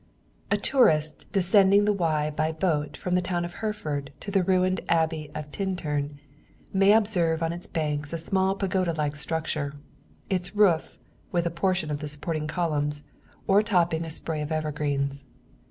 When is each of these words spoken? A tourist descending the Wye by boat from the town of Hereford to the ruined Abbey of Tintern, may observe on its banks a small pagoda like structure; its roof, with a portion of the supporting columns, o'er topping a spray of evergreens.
A 0.49 0.57
tourist 0.57 1.31
descending 1.31 1.85
the 1.85 1.93
Wye 1.93 2.31
by 2.31 2.51
boat 2.51 2.97
from 2.97 3.13
the 3.13 3.21
town 3.21 3.45
of 3.45 3.53
Hereford 3.61 4.11
to 4.21 4.31
the 4.31 4.41
ruined 4.41 4.81
Abbey 4.89 5.29
of 5.35 5.51
Tintern, 5.51 6.17
may 6.73 6.93
observe 6.93 7.43
on 7.43 7.53
its 7.53 7.67
banks 7.67 8.11
a 8.11 8.17
small 8.17 8.55
pagoda 8.55 8.93
like 8.97 9.15
structure; 9.15 9.75
its 10.27 10.55
roof, 10.55 10.97
with 11.31 11.45
a 11.45 11.51
portion 11.51 11.91
of 11.91 11.99
the 11.99 12.07
supporting 12.07 12.47
columns, 12.47 13.03
o'er 13.47 13.61
topping 13.61 14.03
a 14.03 14.09
spray 14.09 14.41
of 14.41 14.51
evergreens. 14.51 15.27